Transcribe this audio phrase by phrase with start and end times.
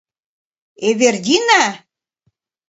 [0.87, 1.63] —Эвердина!